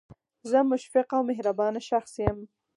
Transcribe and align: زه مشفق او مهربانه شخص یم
زه 0.49 0.59
مشفق 0.71 1.07
او 1.15 1.21
مهربانه 1.29 1.79
شخص 1.89 2.13
یم 2.23 2.37